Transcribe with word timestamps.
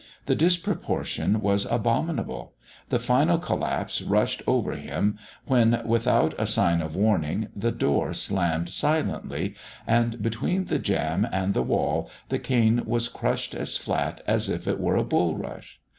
The 0.25 0.33
disproportion 0.33 1.41
was 1.41 1.67
abominable. 1.67 2.55
The 2.89 2.97
final 2.97 3.37
collapse 3.37 4.01
rushed 4.01 4.41
over 4.47 4.71
him 4.75 5.19
when, 5.45 5.83
without 5.85 6.33
a 6.39 6.47
sign 6.47 6.81
of 6.81 6.95
warning, 6.95 7.49
the 7.55 7.71
door 7.71 8.11
slammed 8.15 8.69
silently, 8.69 9.53
and 9.85 10.19
between 10.19 10.65
the 10.65 10.79
jamb 10.79 11.27
and 11.31 11.53
the 11.53 11.61
wall 11.61 12.09
the 12.29 12.39
cane 12.39 12.81
was 12.87 13.09
crushed 13.09 13.53
as 13.53 13.77
flat 13.77 14.21
as 14.25 14.49
if 14.49 14.67
it 14.67 14.79
were 14.79 14.95
a 14.97 15.03
bulrush. 15.03 15.77